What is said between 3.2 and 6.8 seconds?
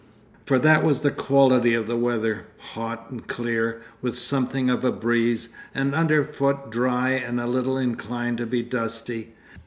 clear, with something of a breeze, and underfoot